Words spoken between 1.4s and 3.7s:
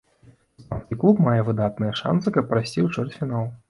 выдатныя шанцы, каб прайсці ў чвэрцьфінал.